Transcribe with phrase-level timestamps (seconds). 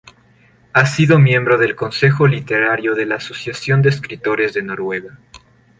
[0.73, 5.19] Ha sido miembro del Consejo literario de la Asociación de escritores de Noruega.